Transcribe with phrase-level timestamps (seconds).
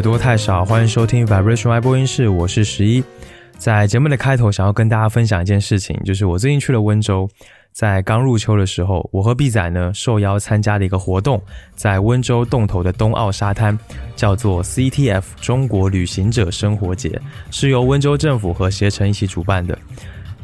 [0.00, 0.64] 多，太少。
[0.64, 3.02] 欢迎收听 Vibration Y 播音室，我是十一。
[3.58, 7.28] 在节目的开头，想要跟大家分享一件事情，就是我最近去了温州，
[7.72, 11.42] 在刚入秋的时候，我和 B 仔呢受邀参加了一个活动，
[11.74, 13.78] 在温州洞头的东澳沙滩，
[14.16, 19.78] 叫做 CTF 中国旅行者生活节，是由温州政府和携程一起主办的。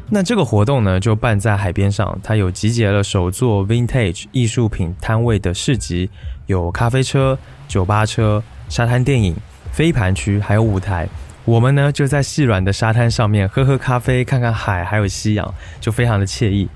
[0.09, 6.09] 那这个活动呢，就办在海边上，它有集结了首座 Vintage 艺术品摊位的市集，
[6.45, 9.35] 有咖啡车、酒吧车、沙滩电影、
[9.77, 11.07] 飞盘区，还有舞台。
[11.45, 16.67] 我们呢就在细软的沙滩上面喝喝咖啡，看看海，还有夕阳，就非常的惬意。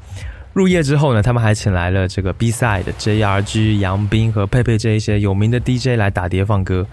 [0.53, 6.85] 入夜之后呢，他们还请来了这个 B side JRG 杨斌和佩佩这一些有名的 DJ 来打碟放歌。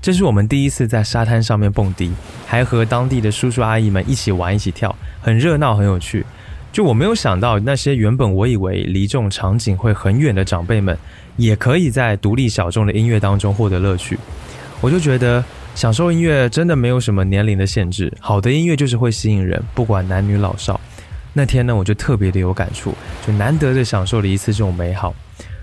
[0.00, 2.10] 这是我们第一次在沙滩上面蹦迪，
[2.44, 6.26] 还和当地的叔叔阿姨们一起玩一起跳，很热闹很有趣。
[6.72, 10.98] 就我没有想到，那些原本我以为离这种场景会很远的长辈们，
[11.36, 14.18] 也可以在独立小众的音乐当中获得乐趣。
[14.82, 15.42] 我就觉得。
[15.74, 20.78] 享受音乐真的没有什么年龄的限制，好的音乐就是会吸引人，不管男女老少。
[21.32, 22.94] 那天呢，我就特别的有感触，
[23.26, 25.14] 就难得的享受了一次这种美好。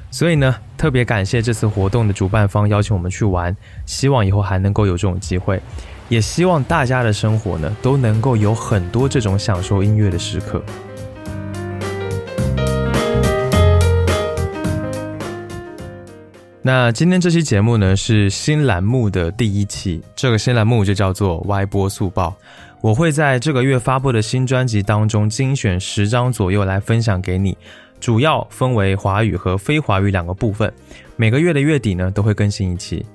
[0.09, 5.61] 所以呢，特别感谢这次活动的主办方邀请我们去玩，希望以后还能够有这种机会，
[6.07, 10.59] 也希望大家的生活呢都能够有很多这种享受音乐的时刻。
[16.61, 22.35] 那今天这期节目呢是新栏目的第一期，这个新栏目就叫做歪波速报。
[22.81, 27.57] 我会在这个月发布的新专辑当中精选十张左右来分享给你，
[28.01, 30.71] 主要分为华语和非华语两个部分。
[31.15, 33.05] 每个月的月底呢都会更新一期。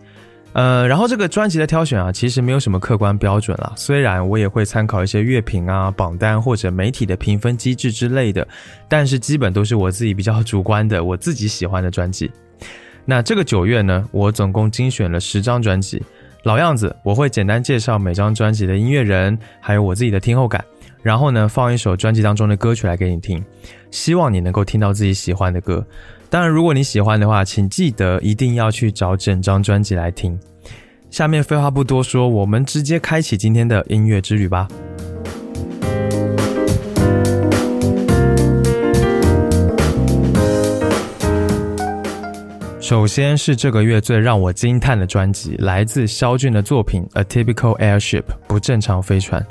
[0.54, 3.72] 呃，然后这个专辑的挑选啊，其实没有什么客观标准啦。
[3.76, 8.46] 虽然我也会参考一些乐评啊、榜单或者媒体的评分机制之类的，
[8.88, 12.30] 但是基本都是我自己比较主观的，我自己喜欢的专辑。
[13.04, 16.02] 那这个九月呢，我总共精选了十张专辑，
[16.44, 20.64] 老样子，我会简单介绍每张专辑的音乐人，还有我自己的听后感，
[21.02, 23.44] 然后呢，放一首专辑当中的歌曲来给你听，
[23.90, 25.86] 希望你能够听到自己喜欢的歌。
[26.30, 30.38] 当然，如果你喜欢的话，请记得一定要去找整张专辑来听。
[31.10, 34.66] 下面废话不多说，我们直接开启今天的音乐之旅吧。
[42.84, 49.42] 首先是这个月最让我惊叹的专辑，来自肖俊的作品《A Typical Airship》不正常飞船。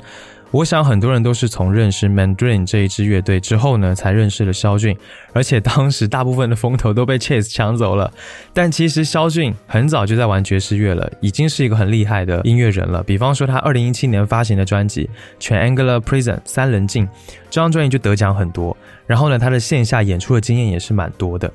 [0.52, 4.96] 我想很多人都是从认识 Mandarin 这一支乐队之后呢，才认识了肖俊，
[5.32, 8.08] 而且当时大部分的风头都被 Chase 抢走了。
[8.52, 13.02] 但其实肖俊很早就在玩爵士乐了，已经是一个很厉害的音乐人了。
[13.02, 15.10] 比方说他2017年发行的专辑
[15.44, 17.08] 《Triangular Prison》三棱镜，
[17.50, 18.76] 这张专辑就得奖很多。
[19.08, 21.52] 然后呢，他的线下演出的经验也是蛮多的。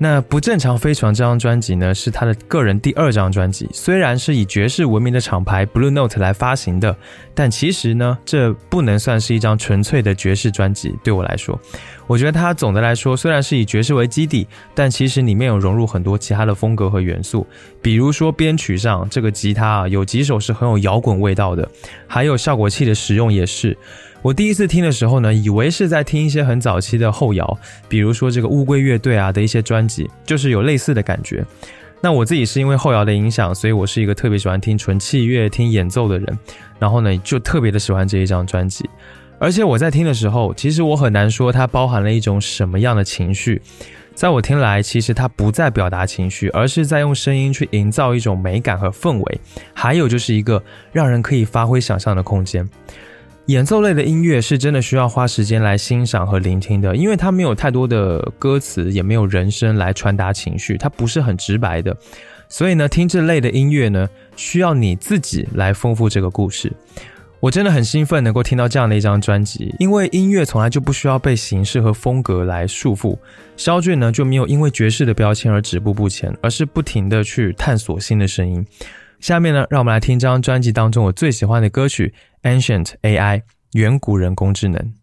[0.00, 3.68] 那不正常飞船这张专辑呢，是他的个人第二张专辑。
[3.72, 6.96] 虽然是以爵士闻名的厂牌 Blue Note 来发行的，
[7.34, 10.96] 但其实呢，这不能算是一张纯粹的爵士专辑。
[11.02, 11.60] 对我来说，
[12.06, 17.44] 我觉得它总的来说虽然是以爵士为基底，但其实里面有融入很多其他的风格和元素。
[17.82, 21.68] 比如说编曲上，这个吉他啊，有几首是很有摇滚味道的，
[22.06, 23.76] 还有效果器的使用也是。
[24.20, 27.58] 我第一次听的时候呢，以为是在听一些很早期的后摇，
[27.88, 31.44] 比如说这个乌龟乐队啊的一些专辑，就是有类似的感觉。
[32.00, 36.38] 那我自己是因为后摇的影响，所以我是一个特别喜欢听纯器乐、听演奏的人，
[36.78, 38.88] 然后呢就特别的喜欢这一张专辑。
[39.38, 43.62] 而且我在听的时候，其实我很难说它包含了一种什么样的情绪，
[44.14, 49.40] 在我听来，其实它不在表达情绪，而是在用声音去营造一种美感和氛围，
[49.72, 50.60] 还有就是一个
[50.90, 52.68] 让人可以发挥想象的空间。
[53.48, 61.96] 演奏类的音乐是真的需要花时间来欣赏和聆听的，因为它没有太多的歌词，也没有人声来传达情绪，它不是很直白的。
[62.46, 64.06] 所以呢，听这类的音乐呢，
[64.36, 66.70] 需要你自己来丰富这个故事。
[67.40, 73.16] 我真的很兴奋能够听到这样的一张专辑，因为音乐从来就不需要被形式和风格来束缚。
[73.56, 78.66] 肖俊呢就没有因为爵士的标签而止步不前，而是不停的去探索新的声音。
[79.20, 82.12] 下面呢，让我们来听这张专辑当中我最喜欢的歌曲
[82.42, 83.40] 《Ancient AI》
[83.72, 84.94] 远古人工智能。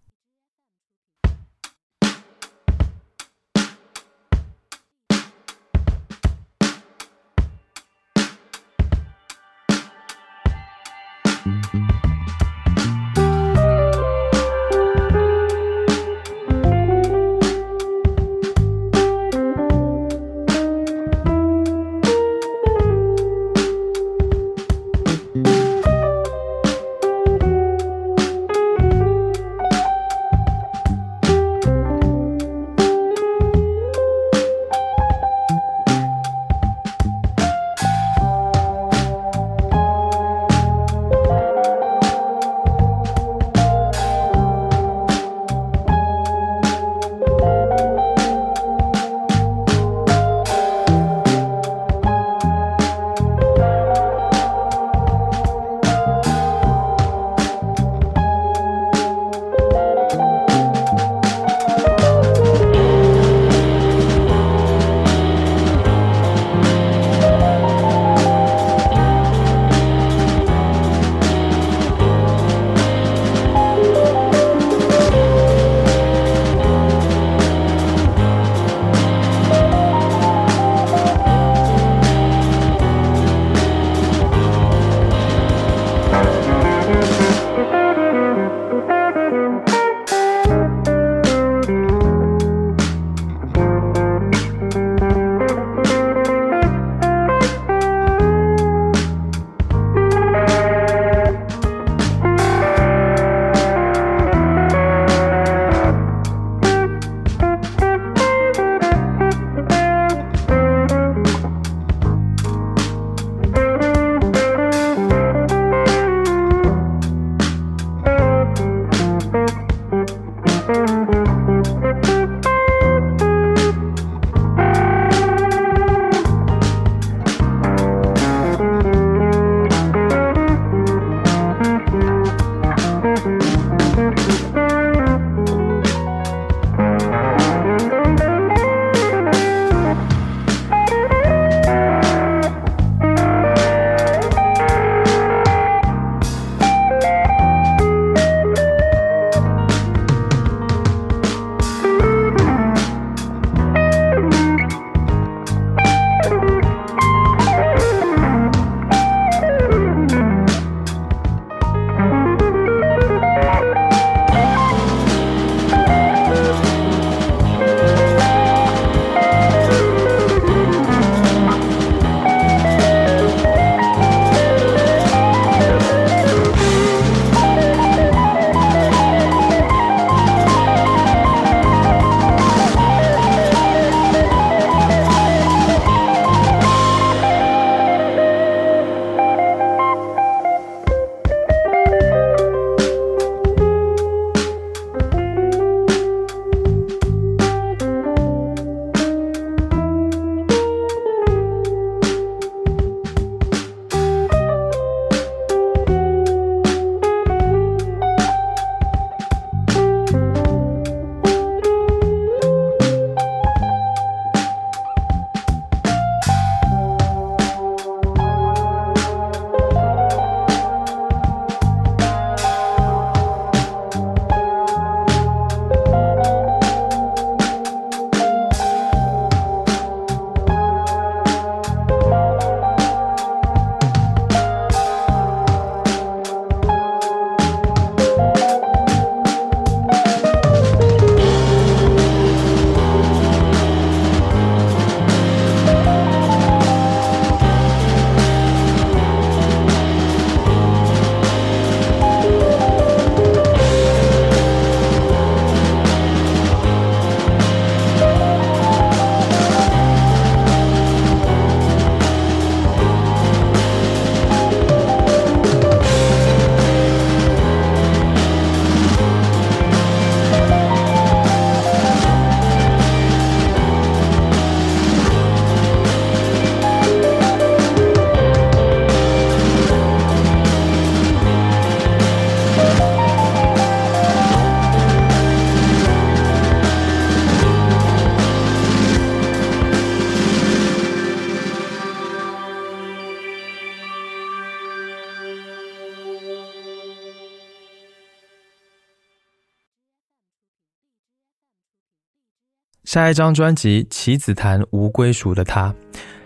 [302.95, 305.68] 下一张专辑《棋子檀无归属的他》，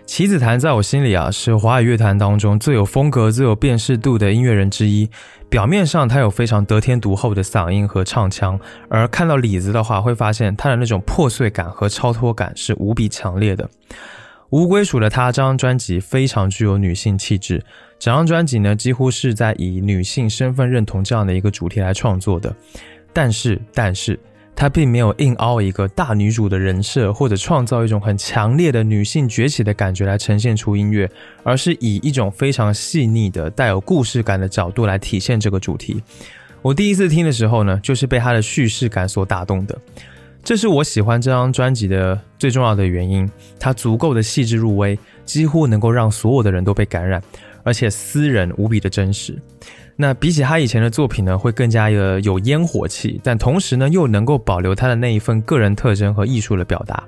[0.06, 5.10] 棋子檀在我心里啊是华语乐坛当中最有风格、最有辨识度的音乐人之一。
[5.48, 8.56] 表面上他有非常得天独厚的嗓音和唱腔，
[8.88, 13.68] 而看到李子的话，会发现他的那种破碎感和超脱感是无比强烈的。
[14.50, 17.60] 无归属的他这张专辑非常具有女性气质，
[17.98, 22.54] 整张专辑呢几乎是在以女性身份认同这样的一个主题来创作的。
[23.12, 24.16] 但是，但是。
[24.54, 31.10] 他并没有硬凹一个大女主的人设，或者创造一种很强烈的女性崛起的感觉来呈现出音乐，
[31.42, 36.02] 而是以一种非常细腻的、带有故事感的角度来体现这个主题。
[36.60, 39.78] 我第一次听的时候呢，就是被他的叙事感所打动的，
[40.44, 43.30] 这是我喜欢这张专辑的最重要的原因。
[43.58, 47.22] 它足够的细致入微，几乎能够让所有的人都被感染，
[47.70, 49.40] 而且私人无比的真实。
[49.94, 57.04] 那比起他以前的作品呢，会更加的有烟火气，但同时呢，又能够保留他的那一份个人特征和艺术的表达。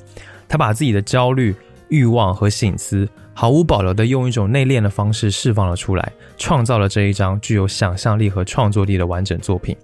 [0.46, 1.52] 他把自己的焦虑、
[1.88, 9.76] 欲望和醒思，毫无保留的用一种内敛的方式释放了出来，创造了这一张具有想象力和创作力的完整作品。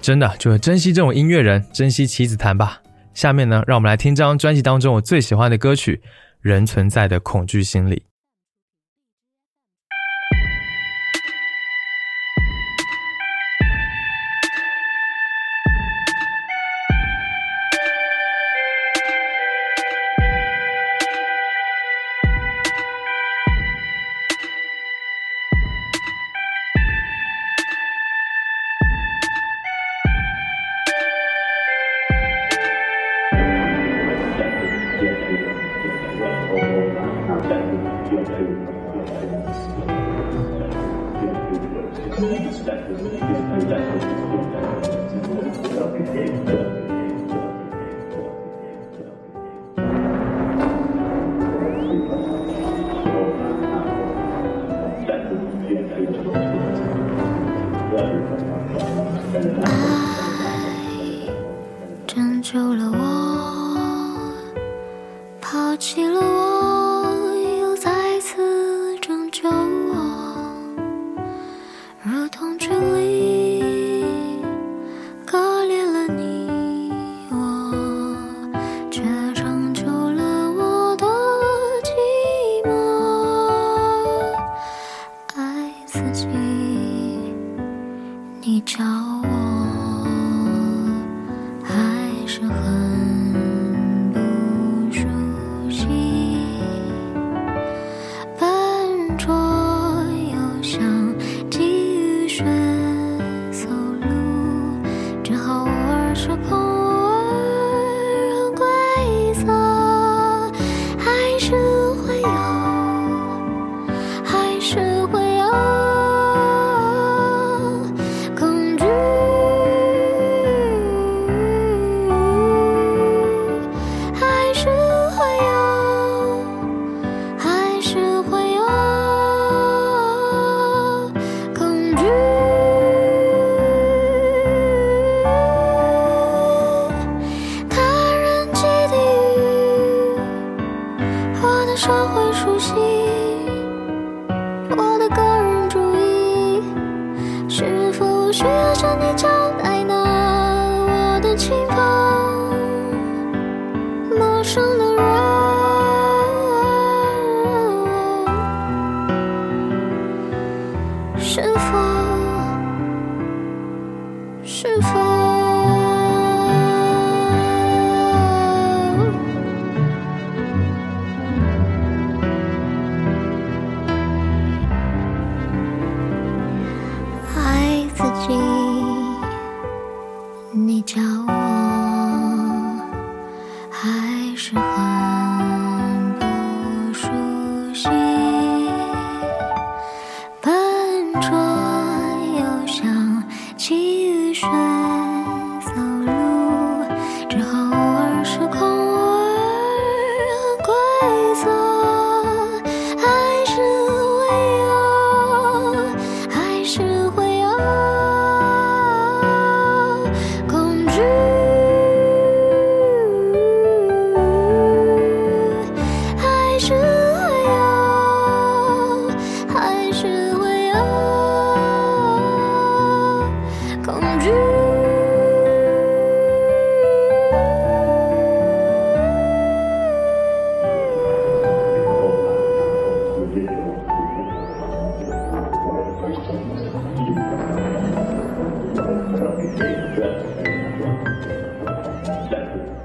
[0.00, 2.82] 真的，就是珍惜这种音乐人，珍惜棋子弹吧。
[3.14, 6.00] 下面呢，让我们来听张专辑当中我最喜欢的歌曲
[6.40, 7.96] 《人存在的恐惧心理》。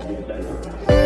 [0.10, 0.36] 也在
[0.88, 1.05] 等。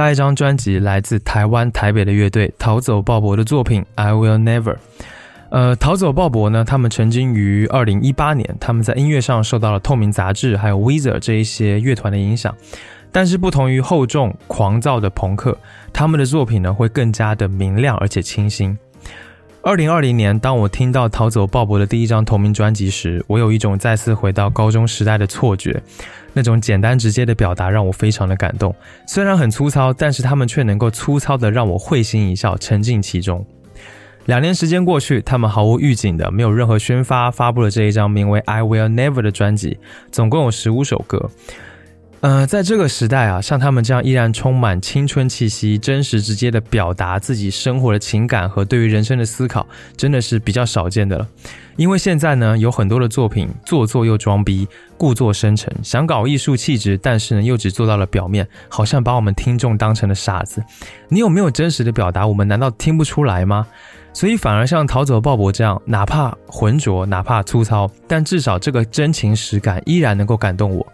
[0.00, 4.72] 下一张专辑来自台湾台北的乐队逃走鲍勃的作品《I Will Never》。
[5.50, 12.56] 呃，逃走鲍勃呢，他们曾经于二零一八年，他们在音乐上受到了透明杂志还有 Weezer 这一些乐团的影响。
[13.12, 15.54] 但是不同于厚重狂躁的朋克，
[15.92, 18.78] 他们的作品呢会更加的明亮而且清新。
[19.62, 25.82] 二零二零年，当我听到逃走鲍勃的第一张同名专辑时，我有一种再次回到高中时代的错觉。
[26.32, 28.74] 那种简单直接的表达让我非常的感动，
[29.06, 33.44] 虽然很粗糙，但是他们却能够粗糙的让我会心一笑，沉浸其中。
[34.24, 39.78] 两年时间过去，他们毫无预警的，没有任何宣发，发布了这一张名为《I Will Never》的专辑，
[40.10, 41.30] 总共有十五首歌。
[42.20, 51.26] 呃，在这个时代啊，像他们这样依然充满青春气息、真实直接的表达自己生活的情感和对于人生的思考，真的是比较少见的了。
[51.76, 60.62] 因为现在呢，有很多的作品做作又装逼，故作深沉，想搞艺术气质，但是呢，又只做到了表面，好像把我们听众当成了傻子。
[61.08, 62.26] 你有没有真实的表达？
[62.26, 63.66] 我们难道听不出来吗？
[64.12, 70.86] 所以反而像逃走鲍勃这样，哪怕浑浊，哪怕粗糙，但至少这个真情实感依然能够感动我。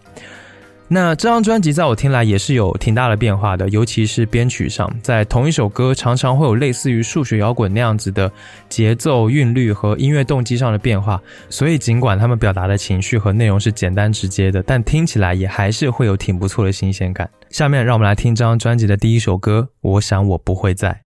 [0.89, 8.31] 那这张专辑在我听来也是有挺大的变化的，尤其是编曲上，在同一首歌常常会有类似于数学摇滚那样子的
[8.69, 11.21] 节奏、韵律和音乐动机上的变化。
[11.51, 17.29] 所以尽管他们表达的情绪和内容是简单直接的，但听起来也还是会有挺不错的新鲜感。
[17.51, 21.06] 下面让我们来听这张专辑的第一首歌，我想我不会在。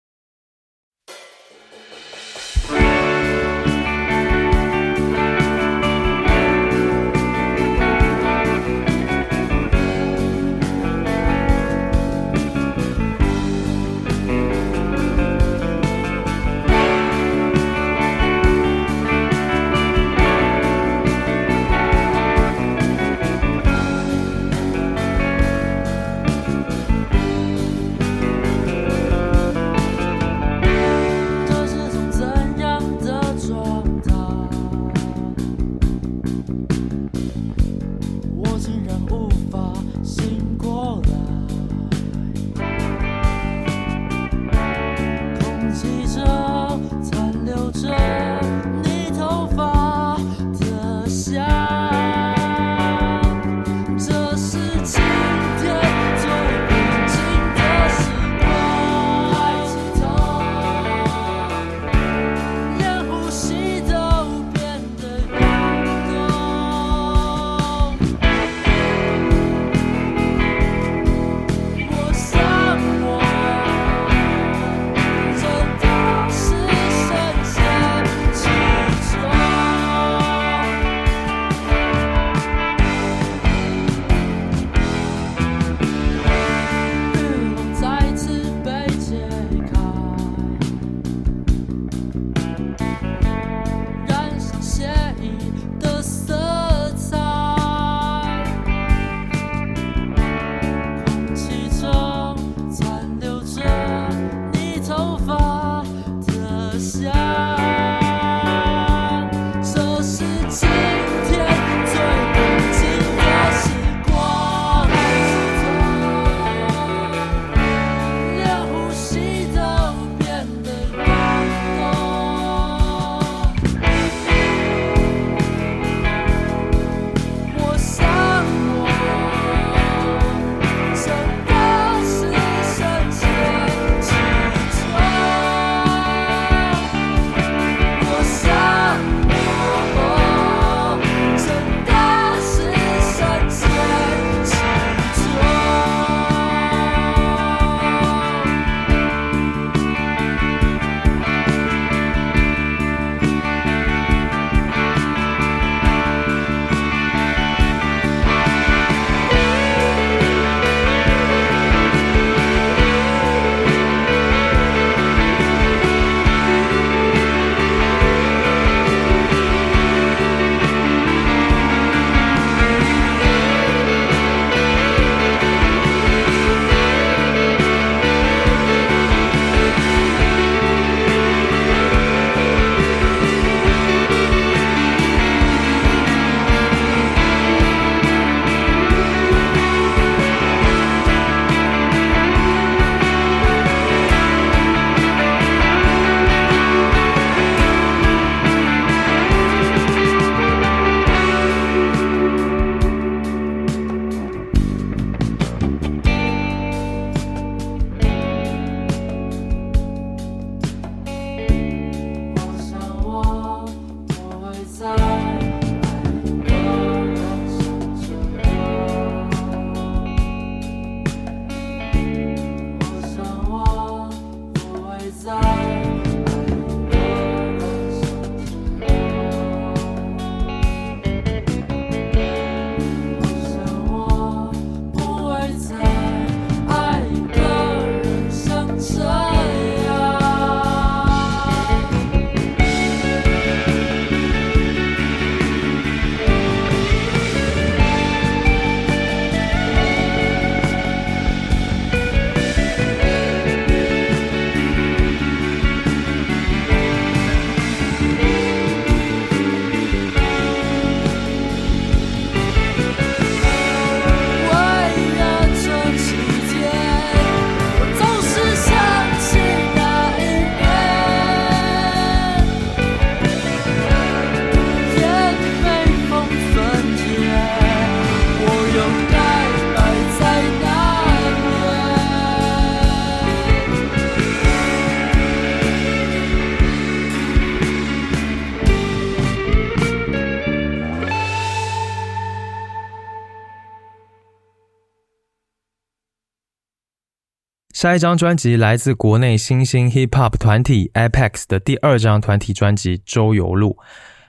[297.82, 303.72] 下一张专辑来自国内新兴 hip hop 团体 Apex 的第二张团体专辑《周游路》。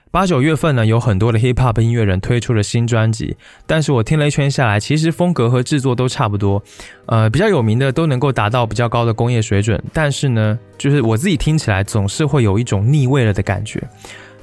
[0.09, 3.37] 八九月份呢，有很多的 hip hop 音乐人推出了新专辑，
[3.67, 6.63] 但是我听了一圈下来，其实风格和制作都差不多。
[7.05, 13.79] 呃，比较有名的都能够达到比较高的工业水准，但是呢，就是我自己听起来总是会有一种腻味了的感觉。《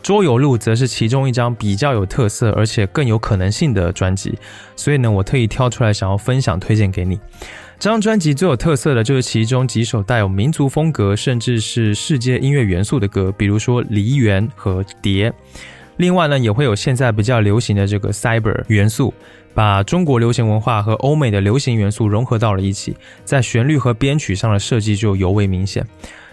[0.04, 4.38] 周游路》则是其中一张比较有特色而且更有可能性的专辑，
[4.76, 7.18] 所以呢，我特意挑出来想要分享推荐给你。
[7.80, 15.30] 这张专辑最有特色的就是其中几首带有民族风格，甚至是世界音乐元素的歌，比如说《梨园》和《蝶》。
[15.96, 19.14] 另外呢，也会有现在比较流行的这个 Cyber 元素，
[19.54, 25.86] 把中国流行文化和欧美的流行元素融合到了一起，在旋律和编曲上的设计就尤为明显。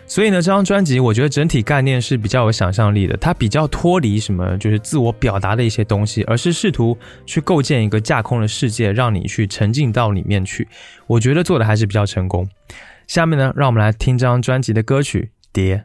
[0.09, 10.65] 所以呢，这张专辑我觉得整体概念是比较有想象力的，它比较脱离什么就是自我表达的一些东西，而是试图去构建一个架空的世界，让你去沉浸到里面去。
[11.07, 12.47] 我觉得做的还是比较成功。
[13.05, 15.75] 下面呢，让我们来听这张专辑的歌曲《蝶》。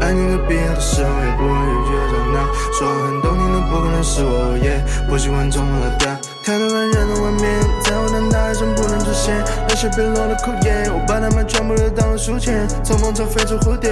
[0.00, 1.50] 爱你的必要的时候，也不会
[1.84, 2.36] 拒绝吵闹。
[2.72, 6.16] 说很懂你的，不可能是我，也不喜欢冲动的他。
[6.44, 9.42] 太多人人的外面，在我的脑海中不能出现。
[9.68, 12.66] 那些别落的枯叶，我把它们全部都当了书签。
[12.84, 13.90] 从梦中飞出蝴蝶，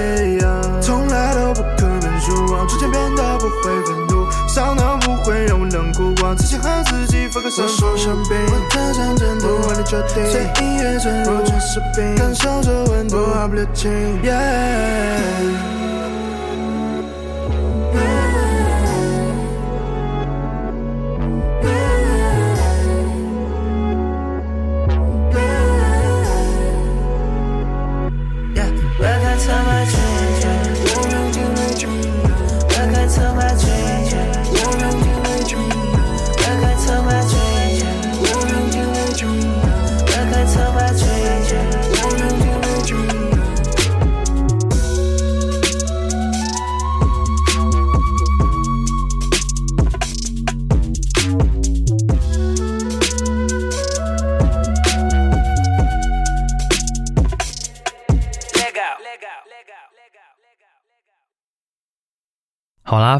[0.81, 2.53] 从来都不可能输。
[2.53, 4.14] 往之前变得不会愤怒，
[4.47, 6.13] 伤到不会让我冷酷。
[6.23, 10.25] 我自己和自己分开手说生病，我太想真的为你决定。
[10.31, 13.91] 随音乐坠入全视频，感受着温度，毫不留情。
[14.23, 15.84] 好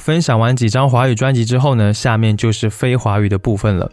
[0.05, 3.89] 分享完几张华语专辑之后呢，下面就是非华语的部分了。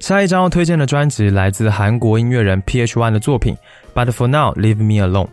[0.00, 3.56] 下一张要推荐的专辑来自韩国音乐人 PH One 的作品
[3.94, 5.28] ，But for now, leave me alone。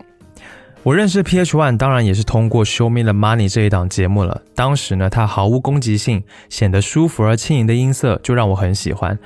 [0.83, 4.39] 我认识 PH One 当然也是通过 Show Me the Money 这一档节目了。
[4.53, 9.17] 当时呢，他毫无攻击性，显得舒服而轻盈的音色就让我很喜欢。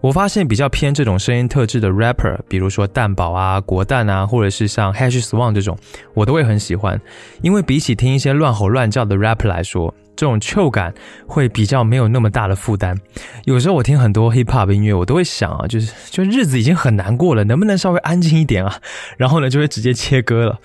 [0.00, 5.76] 我发现比较偏这种声音特质的 rapper，比如说蛋宝啊、国蛋啊，或者是像 Hash Swan 这种，
[6.14, 7.00] 我都会很喜欢。
[7.40, 10.92] 因为比起听一些乱吼乱叫的 rapper 来说，这种嗅感
[11.26, 12.98] 会比较没有那么大的负担。
[13.44, 18.78] 有时候我听很多 hip hop 音乐，我都会想啊，就是就日子已经很难过了，能不能稍微安静一点啊？
[19.16, 20.58] 然后呢，就会直接切歌了。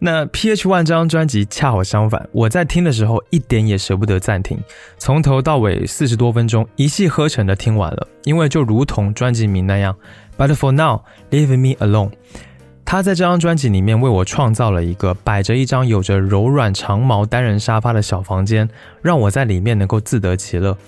[0.00, 4.58] 那 PH One 这张专辑恰好相反，我在听的时候一点也舍不得暂停，
[4.98, 9.96] 从头到尾四十多分钟一气呵成的听完了，因为就如同专辑名那样
[10.36, 12.10] ，But for now, leave me alone。
[12.94, 18.70] 他在这张专辑里面为我创造了一个摆着一张有着柔软长毛单人沙发的小房间，
[19.02, 20.78] 让我在里面能够自得其乐。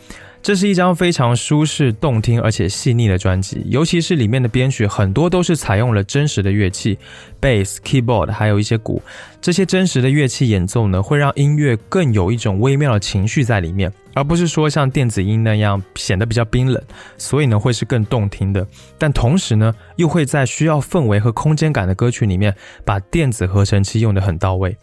[0.46, 6.96] 这是一张非常舒适、动听而且细腻的专辑，尤其是里面的编曲很多都是采用了真实的乐器
[7.40, 9.02] ，bass、keyboard，还有一些鼓。
[9.40, 16.80] 这些真实的乐器演奏呢，会让音乐更有一种微妙的情绪在里面，而不是说像电子音那样显得比较冰冷。
[17.18, 18.64] 所以呢，会是更动听的。
[18.96, 22.54] 但同时呢，又会在需要氛围和空间感的歌曲里面，
[22.84, 24.76] 把电子合成器用得很到位。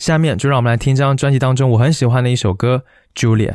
[0.00, 2.82] 下面就让我们来听这张专辑当中我很喜欢的一首歌
[3.16, 3.50] 《Julia》。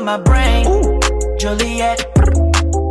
[0.00, 0.66] Inside my brain.
[0.66, 1.00] Ooh.
[1.38, 2.04] Juliet,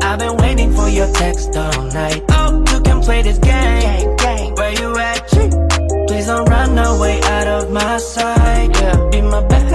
[0.03, 2.23] I've been waiting for your text all night.
[2.29, 4.15] Oh, you can play this game.
[4.15, 5.27] game, Where you at?
[6.07, 8.69] Please don't run away out of my sight.
[8.75, 9.69] Yeah, be my baby,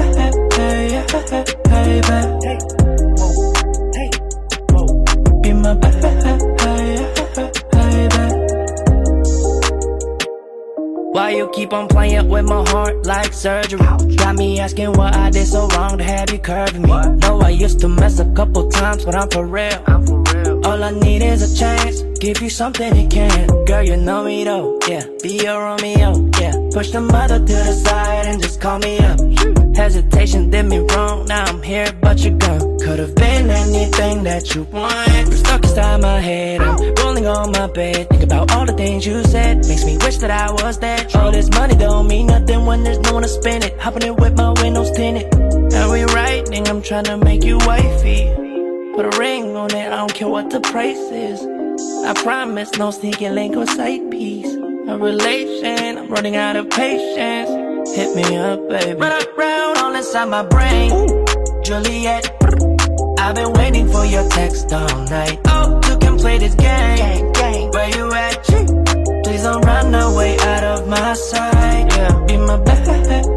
[0.57, 1.05] baby.
[5.42, 5.93] Be my baby.
[11.14, 13.79] Why you keep on playing with my heart like surgery?
[14.16, 16.88] Got me asking what I did so wrong to have you curving me.
[16.88, 19.81] Know I used to mess a couple times, but I'm for real.
[19.87, 20.66] I'm for real.
[20.66, 23.46] All I need is a chance, give you something you can.
[23.64, 25.07] Girl, you know me though, yeah.
[25.22, 26.55] Be your Romeo, yeah.
[26.72, 29.53] Push the mother to the side and just call me up.
[29.76, 32.78] Hesitation did me wrong, now I'm here, but you're gone.
[32.78, 35.34] Could've been anything that you want.
[35.34, 38.08] Stuck inside my head, I'm rolling on my bed.
[38.08, 41.06] Think about all the things you said, makes me wish that I was there.
[41.14, 43.78] All this money don't mean nothing when there's no one to spend it.
[43.80, 45.32] Hopping it with my windows tinted.
[45.72, 48.32] Now we writing, I'm trying to make you wifey.
[48.94, 51.44] Put a ring on it, I don't care what the price is.
[52.06, 54.54] I promise, no sneaking link or side piece.
[54.54, 57.73] A relation, I'm running out of patience.
[57.92, 58.99] Hit me up, baby.
[58.99, 60.92] Run around all inside my brain.
[60.92, 61.25] Ooh.
[61.62, 62.25] Juliet,
[63.18, 65.38] I've been waiting for your text all night.
[65.47, 67.33] Oh, you can play this game.
[67.33, 67.70] game.
[67.70, 68.42] Where you at?
[69.25, 71.87] Please don't run away out of my sight.
[71.97, 73.35] Yeah, be my baby, baby.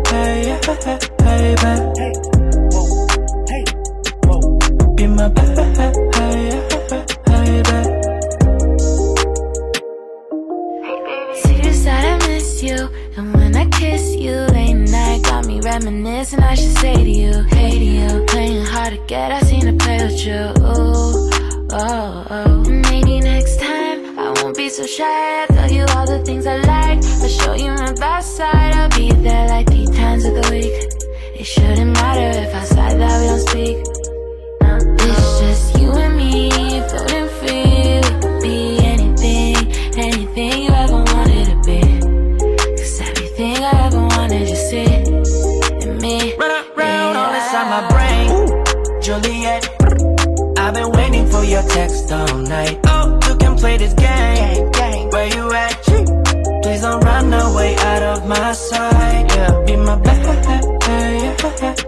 [4.95, 5.56] Be my baby.
[15.67, 19.65] Reminiscing I should say to you Hey to you Playing hard to get I seen
[19.65, 20.41] to play with you.
[20.63, 21.29] Ooh,
[21.71, 22.63] oh, oh.
[22.89, 25.41] Maybe next time I won't be so shy.
[25.41, 27.03] I'll tell you all the things I like.
[27.23, 28.73] I'll show you my best side.
[28.79, 30.75] I'll be there like three times of the week.
[31.39, 33.96] It shouldn't matter if I outside that we don't speak
[51.77, 55.11] text all night Oh, you can play this game.
[55.13, 55.75] Where you at?
[56.63, 61.86] Please don't run away out of my sight Yeah, be my baby,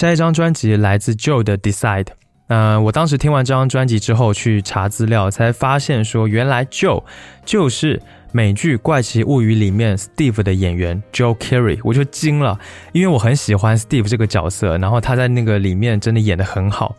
[0.00, 2.06] 下一张专辑来自 Joe 的 Decide。
[2.48, 7.04] 嗯、呃，我当时听完这张专辑之后去查资料，才发现说原来 Joe
[7.44, 8.00] 就是
[8.32, 12.58] 美剧《怪奇物语》里面 Steve 的演员 Joe Carey，我就惊了，
[12.92, 16.96] 因为我很喜欢 Steve 这个角色，然后他在那个里面真的演得很好。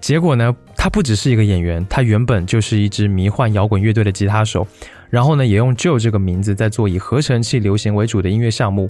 [0.00, 4.66] 结果呢，他不只是一个演员，他原本就是一支迷幻摇滚乐队的吉他手，
[5.10, 8.88] 然后呢，也用 Joe 这个名字在做以合成器流行为主的音乐项目。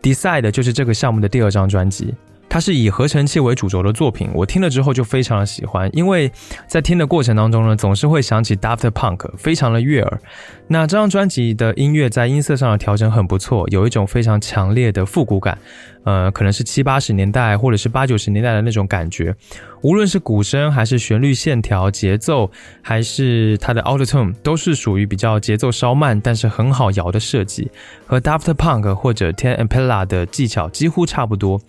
[0.00, 2.14] Decide 就是这个项目的第二张专辑。
[2.48, 6.30] 它是以合成器为主轴的作品，我听了之后就非常的喜欢，因为
[6.68, 10.20] 在听的过程当中呢，总是会想起 Daft Punk，非常的悦耳。
[10.68, 15.58] 那这张专辑的音乐在音色上的调整很不错，有一种非常强烈的复古感。
[16.04, 19.34] 呃，可能是七八十年代或者是八九十年代的那种感觉，
[19.82, 22.50] 无论是鼓声还是旋律线条、节奏，
[22.82, 27.70] 还是它的 auto tune，都是属于比较节奏稍慢，但是很好摇的设计，
[28.06, 31.60] 和 Daft Punk 或者 Ten Impala 的技巧几乎差不多。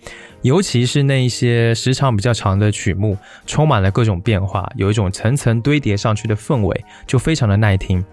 [0.42, 8.04] 尤其是那一些时长比较长的曲目，充满了各种变化，有一种层层堆叠上去的氛围，就非常的耐听。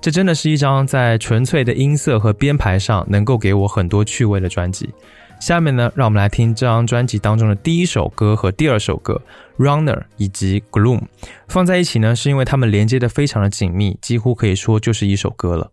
[0.00, 4.90] 这真的是一张在纯粹的音色和编排上能够给我很多趣味的专辑。
[5.40, 9.22] 下面呢，让我们来听这张专辑当中的第一首歌和第二首歌
[9.64, 10.98] 《Runner》以及《Gloom》，
[11.46, 15.70] 放在一起呢，是因为它们连接的非常的紧密，几乎可以说就是一首歌了。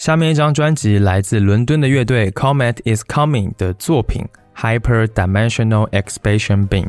[0.00, 4.24] 下面一张专辑来自伦敦的乐队 Comet is Coming 的作品
[4.56, 6.86] Hyper Dimensional Expansion Beam。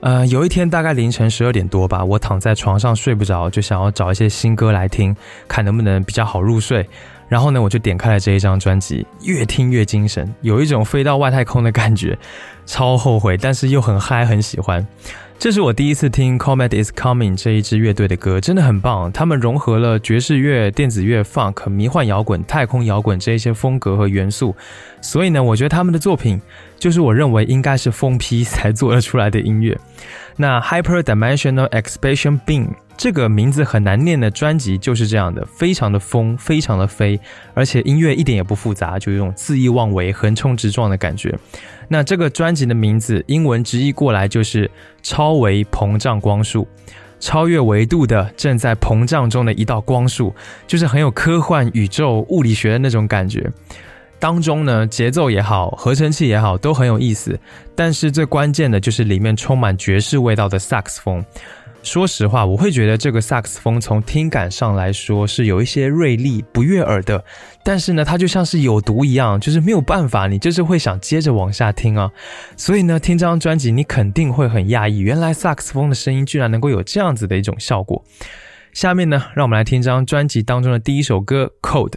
[0.00, 5.14] 呃，有一天大概凌晨十二点多吧，我躺在床上睡不着，就想要找一些新歌来听，
[5.46, 6.88] 看能不能比较好入睡。
[7.28, 12.18] 然后呢，我就点开了这一张专辑，越听越精神，有一种飞到外太空的感觉，
[12.64, 14.86] 超后悔，但是又很嗨，很喜欢。
[15.42, 19.10] 这是我第一次听 Comet is Coming 这一支乐队的歌，真的很棒。
[19.10, 24.54] 他们融合了爵士乐、电子乐、funk、迷幻摇滚、太空摇滚这一些风格和元素，
[25.00, 26.40] 所以呢，我觉得他们的作品
[26.78, 29.76] 就是我认为应该是疯批才做得出来的音乐。
[30.36, 37.18] 那 Hyper Dimensional Expansion Beam 这个名字很难念的专辑就是这样的，非常的疯，非常的飞，
[37.52, 41.36] 而且音乐一点也不复杂，就有种恣意妄为、横冲直撞的感觉。
[41.88, 44.70] 那这个专辑的名字英文直译过来就是
[45.02, 46.66] 超维膨胀光束，
[47.20, 50.34] 超越维度的正在膨胀中的一道光束，
[50.66, 53.50] 就是很有科幻宇宙物理学的那种感觉。
[54.18, 57.38] 当中呢，节奏也好，合成器也好，都很有意思。
[57.74, 61.24] 但是最关键的就是里面充满爵士味道的萨克斯风。
[61.82, 67.24] 说实话，我会觉得这个萨克斯风从听感上来说是有一些锐利、不悦耳的，
[67.64, 72.10] 但是呢，它就像是有毒一样，就是没有办法，你就是会想接着往下听啊。
[72.56, 78.04] 所以呢，听这张专辑，你肯定会很讶异，原来萨克斯风的声音居然能够有这样子的一种效果。
[78.72, 81.90] 下面呢，让我们来听这张专辑当中的第一首歌《Code》。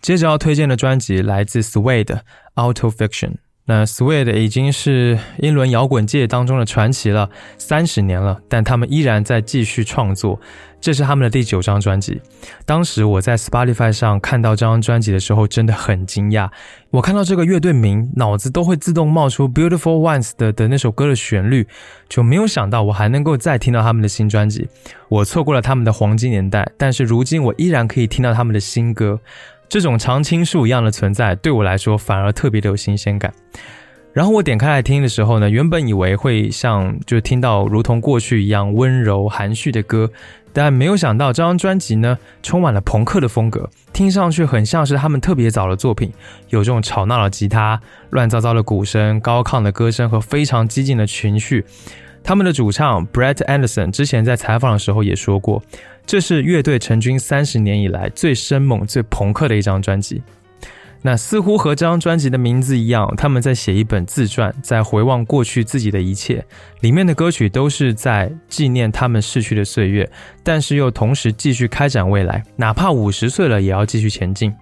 [0.00, 2.22] 接着要推荐的专辑来自 Suede 的
[2.74, 3.28] 《Auto Fiction》。
[3.66, 10.40] 那 Suede 已经是英伦摇滚界当中的传奇了，三十年了，但他们依然在继续创作。
[10.80, 12.20] 这是他们的第九张专辑。
[12.64, 16.48] 当时我在 Spotify 上看到这张专辑的时候，真的很惊讶。
[16.90, 21.68] 我看到这个乐队名，脑子都会自动冒出《Beautiful Ones》的的那首歌的旋律，
[22.08, 24.68] 就没有想到我还能够再听到他们的新专辑。
[25.10, 29.20] 我错过了他们的黄金年代，但是如今我依然可以听到他们的新歌。
[29.70, 33.32] 这种常青树一样的存在，对我来说反而特别的有新鲜感。
[34.12, 40.10] 然后我点开来听的时候呢，原本以为会像就听到如同过去一样温柔含蓄的歌。
[40.52, 46.12] 但没有想到，这张专辑呢，充满了朋克的风格，听上去很像是他们特别早的作品，
[46.48, 51.64] 有这种吵闹的吉他、乱糟糟的鼓声、高亢的歌声和非常激进的情绪。
[52.22, 55.62] 他们的主唱 Brett Anderson 之前在采访的时候也说过，
[56.06, 60.22] 这是乐队成军三十年以来最生猛、最朋克的一张专辑。
[61.02, 66.44] 那似乎和这张专辑的名字一样，他们在写一本自传，在回望过去自己的一切。
[66.80, 70.06] 里面的歌曲都是在纪念他们逝去的岁月，
[70.42, 74.54] 但是又同时继续开展未来，哪怕五十岁了也要继续前进。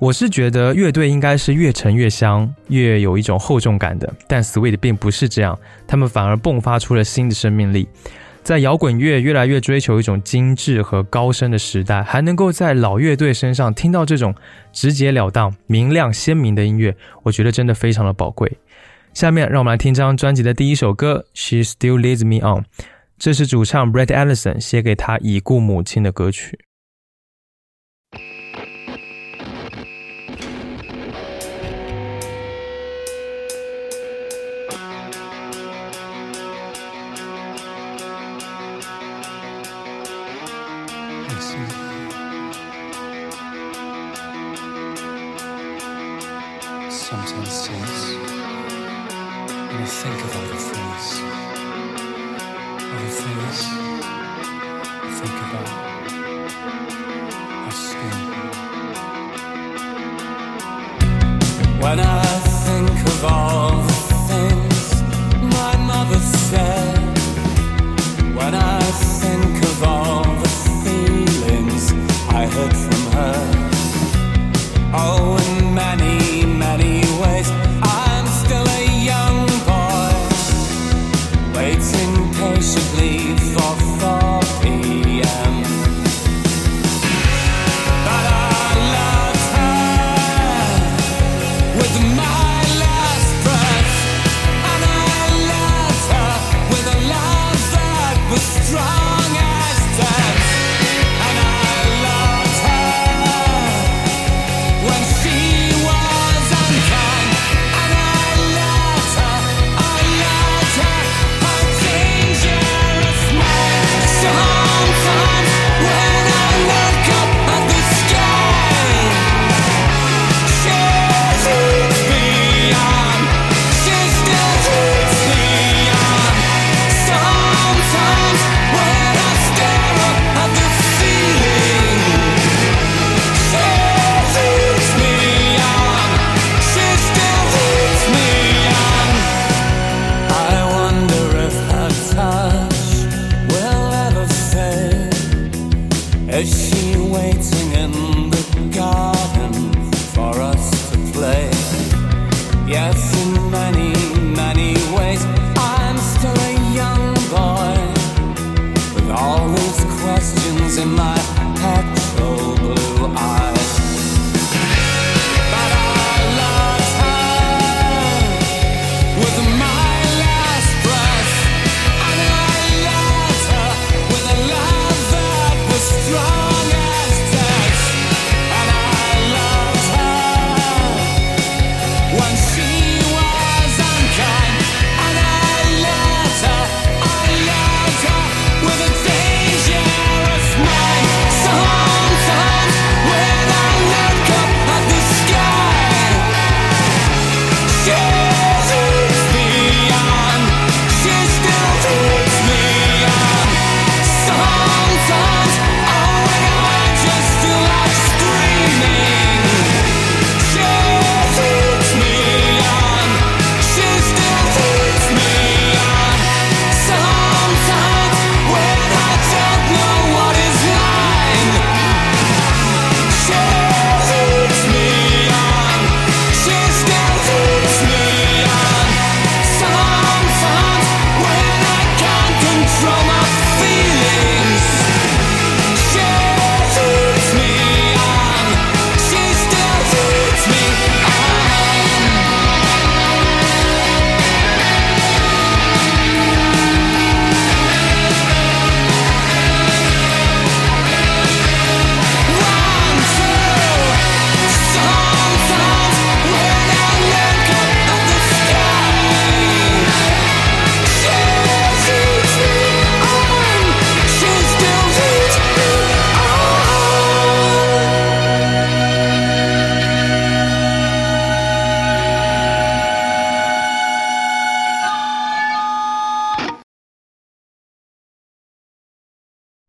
[0.00, 7.88] 我是觉得乐队应该是越沉越香，越有一种厚重感的，但 Sweet 并不是这样，他们反而迸发出了新的生命力。
[8.44, 14.32] 在摇滚乐越来越追求一种精致和高深的时代，还能够在老乐队身上听到这种
[14.72, 18.50] 直截了当、明亮鲜明的音乐，我觉得真的非常的宝贵。
[19.12, 22.62] 下面让我们来听这张专辑的第一首歌《She Still Leads Me On》，
[23.18, 26.67] 这是主唱 Brett Allison 写给他已故母亲的歌曲。
[53.06, 53.70] Essência,
[55.16, 55.87] sei que dá.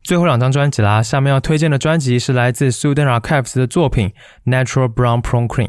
[0.09, 4.11] 最后两张专辑啦，下面要推荐的专辑是来自 Sudan Archives 的作品
[4.51, 5.67] 《Natural Brown Prawn Cream》。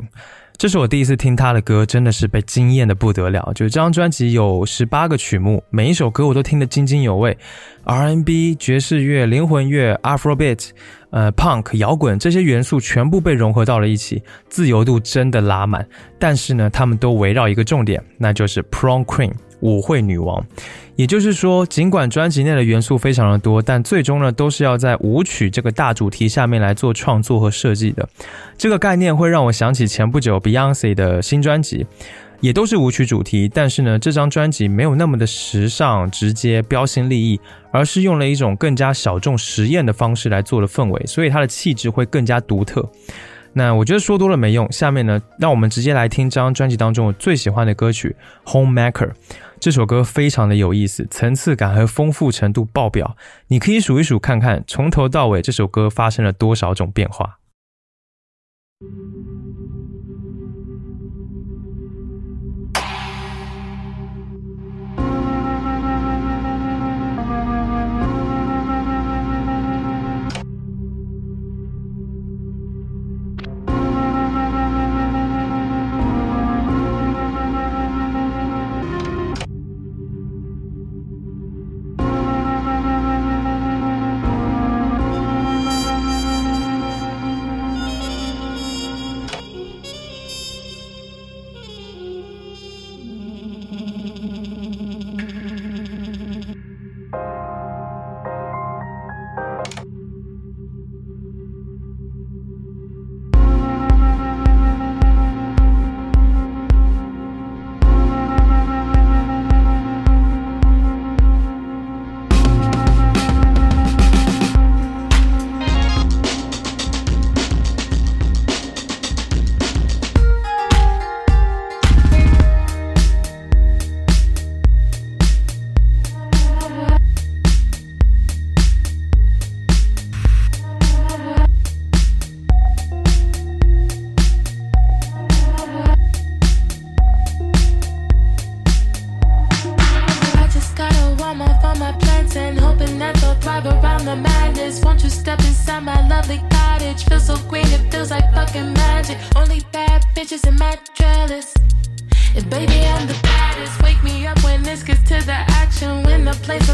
[0.57, 3.53] 这是我第一次听他的歌，真的是被惊艳的不得了。
[3.55, 7.37] 就这张专辑有十八个曲目，每一首歌我都听得津津有味
[7.85, 10.71] ，R&B、爵士乐、灵魂乐、Afrobeat、
[11.11, 15.87] 呃 Punk、摇滚这些元素全部被融合到了一起，自由度真的拉满。
[16.19, 20.45] 但是呢，他们都围绕一个重点，那就是 Prom Queen 舞会女王。
[20.97, 28.07] 也就是说，尽管专辑内的元素非常的多，但最终呢，都是要在舞曲这个大主题下面来做创作和设计的。
[28.59, 31.87] 这个概念会让我想起前不久 Beyonce 的新专辑，
[32.41, 37.41] 也都是舞曲主题，但是呢，这张专辑没有那么的时尚、直接、标新立异，
[37.71, 42.87] 而是用了一种更加小众实验的方式来做的氛围，所以它的气质会更加独特。
[43.53, 48.15] 那我觉得说多了没用，下面呢，让我们直接来听这张专辑当中我最喜欢的歌曲
[48.53, 49.09] 《Homemaker》。
[49.61, 53.15] 这首歌非常的有意思，层次感和丰富程度爆表。
[53.49, 57.39] 你可以数一数看看，从头到尾这首歌发生了多少种变化。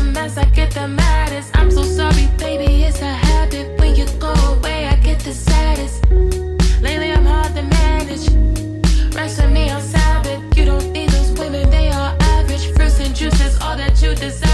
[0.07, 1.57] Mess, I get the maddest.
[1.57, 3.79] I'm so sorry, baby, it's a habit.
[3.79, 6.05] When you go away, I get the saddest.
[6.81, 8.27] Lately, I'm hard to manage.
[9.15, 10.41] Rest with me on Sabbath.
[10.57, 12.73] You don't need those women, they are average.
[12.75, 14.46] Fruits and juices, all that you desire.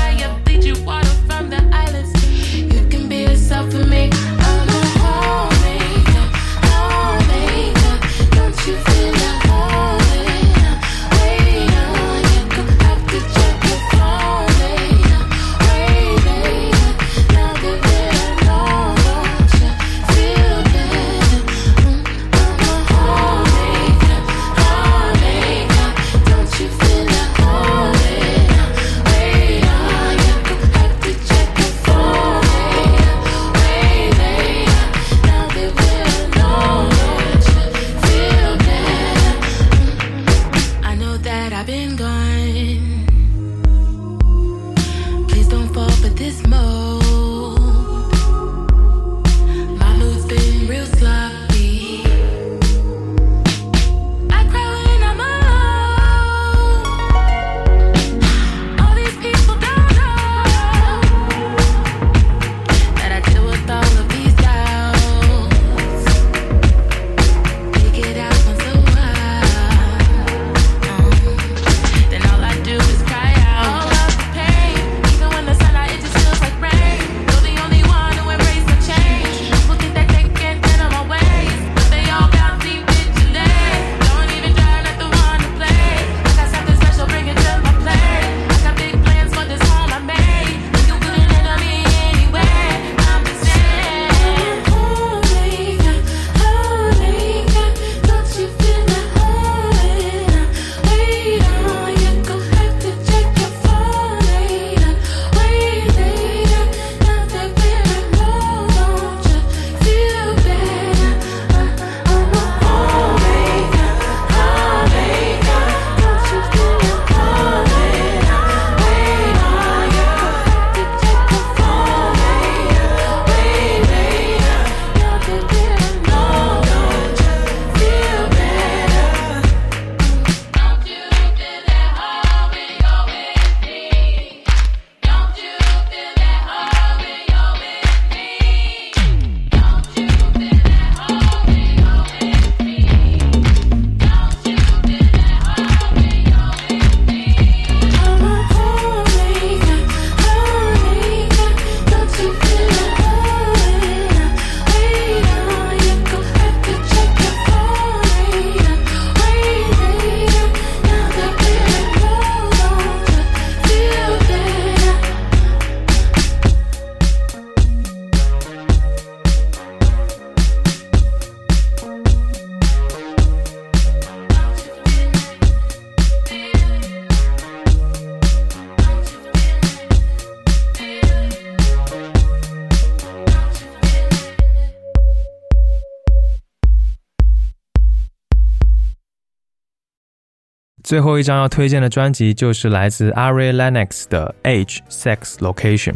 [190.92, 195.92] 最后一张要推荐的专辑就是来自 Ari Lennox 的《H Sex, Location》。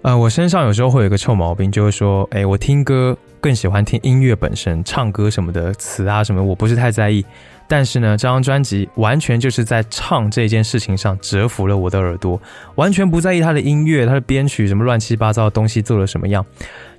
[0.00, 7.22] 呃，我身上有时候会有一个臭毛病，就是说，哎，我听歌更喜欢听音乐本身，唱歌什么的词啊什么，我不是太在意。
[7.76, 12.40] 但是呢，这张专辑完全就是在唱这件事情上折服了我的耳朵，
[12.76, 16.46] 完全不在意它的音乐、它的编曲什么乱七八糟的东西做了什么样。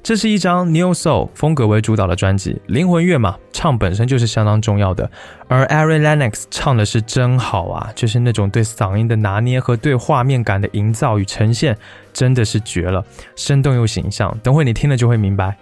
[0.04, 5.10] 这是一张 New Soul 风格为主导的专辑，灵魂乐嘛，唱本身就是相当重要的。
[5.48, 11.78] 而 Ari Lennox 唱的是真好啊，就是那种对嗓音的拿捏和对画面感的营造与呈现，
[12.12, 13.02] 真的是绝了，
[13.38, 14.38] 生动又形象。
[14.44, 15.56] 等会你听了就会明白。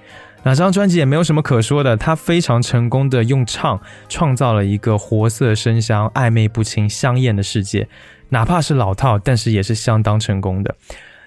[0.45, 3.79] 那这张专辑也没有什么可说的，他非常成功的用唱
[4.09, 7.87] 创造了一个活色生香、暧昧不清、香艳的世界，
[8.29, 10.75] 哪怕是老套，但是也是相当成功的。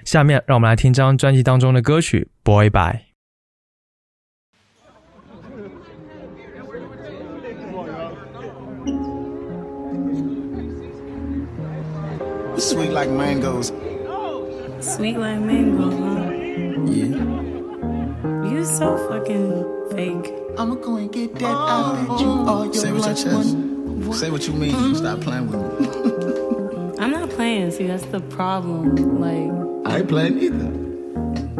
[0.04, 2.80] 下面让我们来听这张专辑当中的歌曲《Boy Bye》。
[12.58, 13.72] Sweet like mangoes.
[14.80, 16.30] Sweet like mango, huh?
[16.86, 17.55] Yeah.
[18.66, 20.34] You so fucking fake.
[20.58, 21.44] I'ma go and get that.
[21.44, 21.94] Oh.
[21.94, 23.54] I bet you all your Say what your chest.
[23.56, 24.12] one.
[24.12, 24.72] Say what you mean.
[24.74, 24.94] Mm-hmm.
[24.94, 26.98] Stop playing with me.
[26.98, 27.70] I'm not playing.
[27.70, 29.20] See, that's the problem.
[29.20, 30.72] Like, I ain't playing either.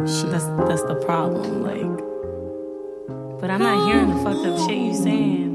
[0.05, 0.31] Shit.
[0.31, 1.63] that's that's the problem.
[1.63, 1.97] Like,
[3.39, 5.46] but I'm not hearing the fucked up shit you saying.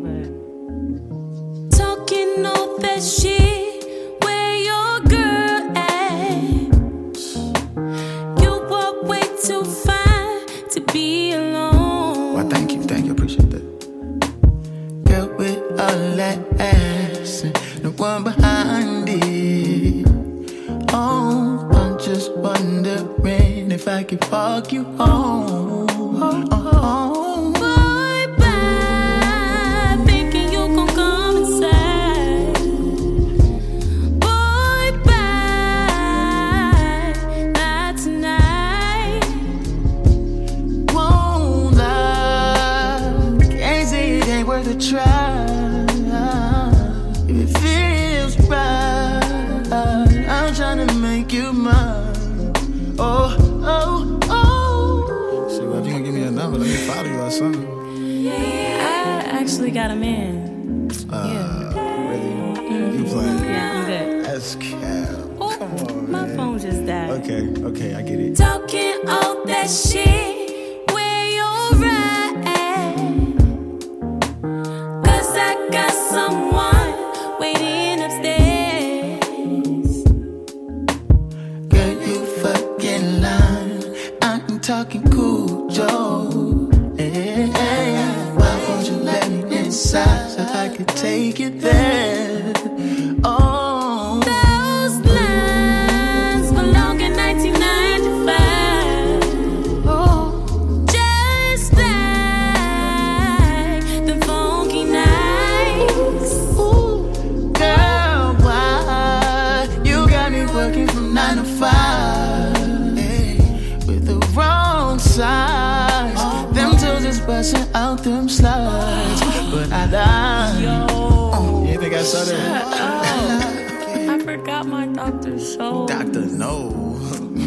[125.42, 126.70] Doctor, no.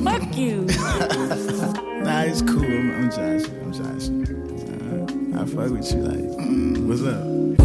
[0.03, 0.67] Fuck you.
[2.05, 2.63] Nah, it's cool.
[2.63, 3.59] I'm, I'm joshing.
[3.61, 5.33] I'm joshing.
[5.33, 6.01] Uh, I fuck with you.
[6.01, 7.64] Like, what's up?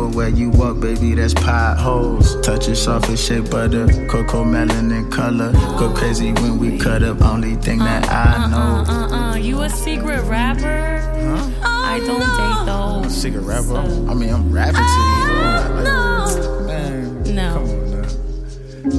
[0.00, 2.40] Careful where you walk, baby, that's potholes.
[2.42, 5.52] Touch it soft as shea butter, cocoa melon in color.
[5.78, 8.56] Go crazy when we cut up, only thing that I know.
[8.56, 11.00] Uh, uh, uh, you a secret rapper?
[11.00, 11.50] Huh?
[11.62, 13.22] I don't date those.
[13.22, 13.76] secret rapper.
[14.10, 15.84] I mean, I'm rapping to you.
[15.84, 16.64] No.
[16.66, 17.52] Man, No.
[17.54, 17.90] come on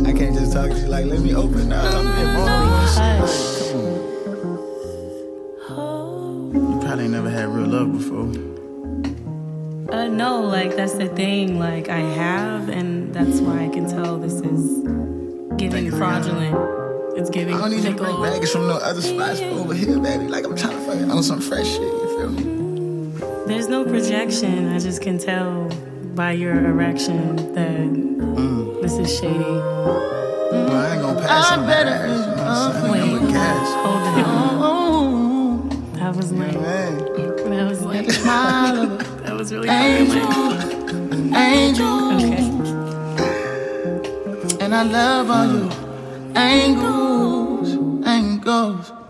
[0.03, 0.09] now.
[0.09, 1.93] I can't just talk to you like, let me open up.
[1.93, 3.50] I'm being
[9.91, 11.59] Uh, no, like that's the thing.
[11.59, 14.79] Like I have, and that's why I can tell this is
[15.57, 17.17] giving Thank you, fraudulent.
[17.17, 18.23] It's giving I don't even bring fickle.
[18.23, 20.27] baggage from no other spots over here, baby.
[20.27, 22.43] Like, I'm trying to fucking on some fresh shit, you feel me?
[23.47, 24.69] There's no projection.
[24.69, 25.67] I just can tell
[26.15, 29.37] by your erection that this is shady.
[29.39, 33.15] Well, I ain't gonna pass on that ass, you know what I'm saying?
[33.15, 33.67] I'm with gas.
[33.85, 34.03] Hold
[34.65, 35.93] on.
[35.93, 36.97] That was like Man.
[37.51, 39.07] that was like that
[39.41, 42.45] was really Angel, fucking angel, okay.
[44.63, 45.67] and I love all you
[46.35, 49.00] angles, angles.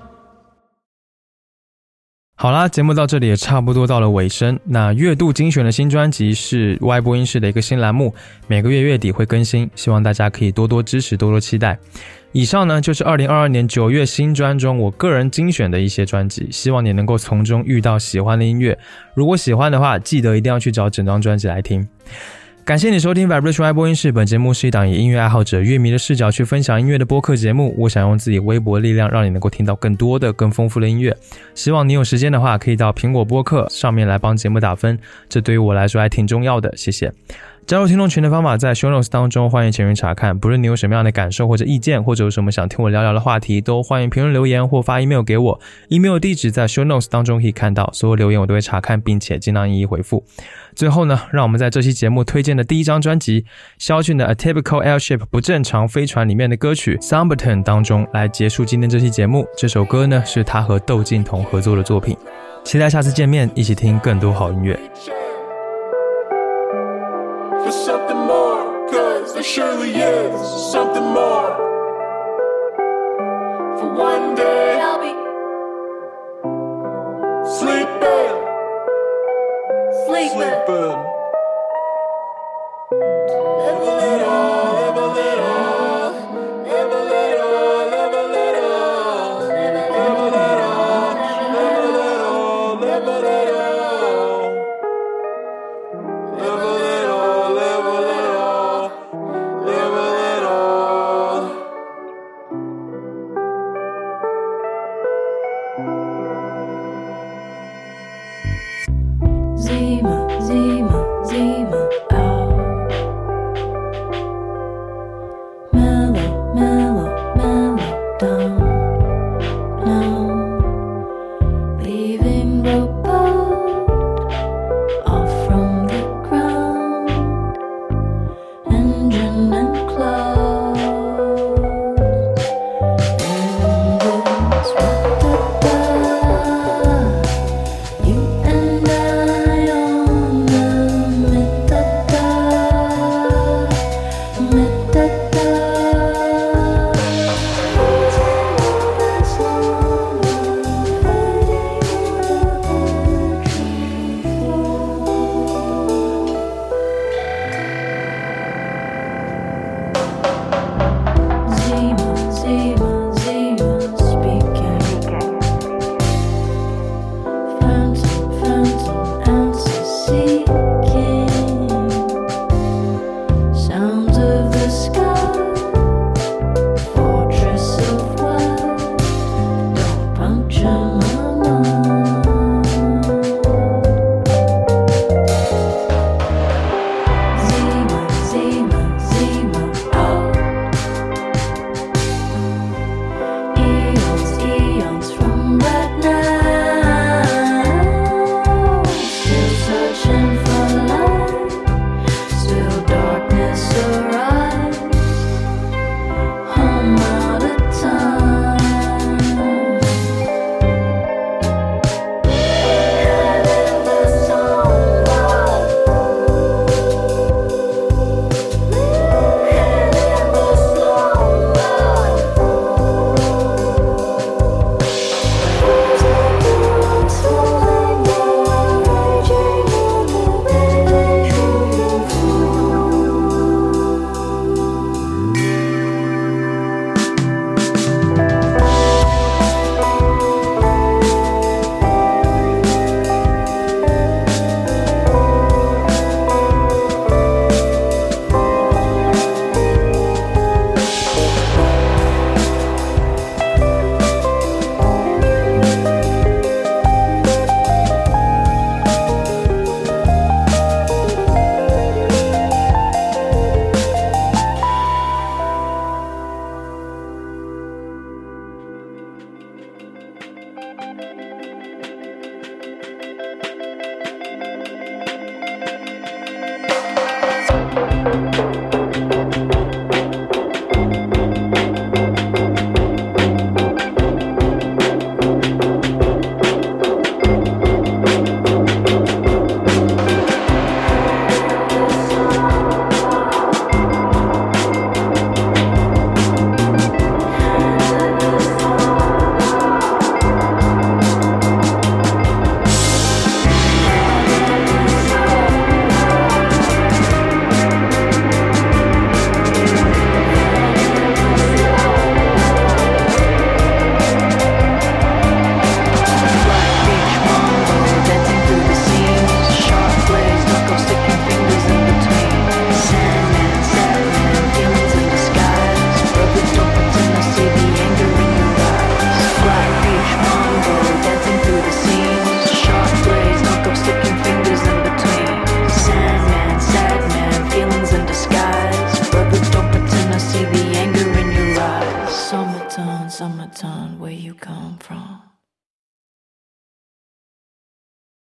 [2.42, 4.60] 好啦，节目到这里也差不多到了尾声。
[4.64, 8.16] 那月度精选的新专辑是 Y 播音室的一个新栏目，
[8.48, 11.78] 每个月月底会更新，希望大家可以多多支持，多多期待。
[12.32, 18.76] 以上呢就是二零二二年九月新专中我个人精选的一些专辑，希望你能够从中遇到喜欢的音乐。
[19.14, 21.88] 如果喜欢的话，记得一定要去找整张专辑来听。
[22.64, 24.12] 感谢你收听 Vibration Y 播音室。
[24.12, 27.74] 本节目是一档以音乐爱好者、乐迷的视角去分享音乐的播客节目。
[27.76, 31.16] 我想用自己微薄的力量，让你能够听到更多的、更丰富的音乐。
[31.56, 34.98] 希望你有时间的话，可以到苹果播客上面来帮节目打分，
[35.28, 36.72] 这对于我来说还挺重要的。
[36.78, 37.12] 谢谢。
[37.68, 40.38] 加入听众群的方法在 show notes 当中，欢迎前去查看。
[40.38, 45.60] 不论你有什么样的感受或者意见，或者有什么想听我聊聊的话题，都欢迎评论留言或发 email 给我。
[45.88, 50.22] email 地址在 show notes 当中可以看到，所有留言我都会查看，并且尽量一一回复。
[50.76, 53.46] 最后呢，让我们在这期节目推荐的第一张专辑
[53.78, 59.48] 肖俊的《A Typical Airship》不正常飞船里面的歌曲《Summerton》当中来结束今天这期节目。
[59.58, 62.18] 这首歌呢是他和窦靖童合作的作品。
[62.66, 64.78] 期待下次见面，一起听更多好音乐。
[69.56, 71.52] Surely is something more.
[73.78, 75.12] For one day I'll be
[77.60, 78.36] sleeping,
[80.06, 81.00] sleeping.
[83.66, 84.21] Live